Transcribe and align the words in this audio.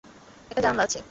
একটা 0.51 0.61
জানালা 0.63 0.83
আছে। 0.85 0.99